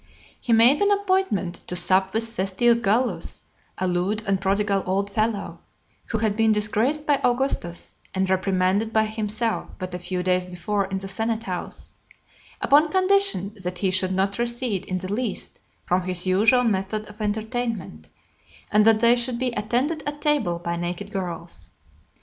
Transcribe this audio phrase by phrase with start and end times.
[0.39, 3.43] He made an appointment to sup with Sestius Gallus,
[3.77, 5.59] a lewd and prodigal old fellow,
[6.09, 10.85] who had been disgraced by Augustus, and reprimanded by himself but a few days before
[10.87, 11.93] in the senate house;
[12.61, 17.21] upon condition that he should not recede in the least from his usual method of
[17.21, 18.07] entertainment,
[18.71, 21.69] and that they should be attended at table by naked girls.